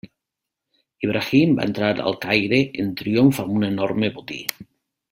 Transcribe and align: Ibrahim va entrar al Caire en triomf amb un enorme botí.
Ibrahim 1.07 1.53
va 1.59 1.67
entrar 1.69 1.91
al 2.07 2.17
Caire 2.25 2.61
en 2.85 2.91
triomf 3.03 3.45
amb 3.47 3.57
un 3.61 3.71
enorme 3.73 4.15
botí. 4.19 4.43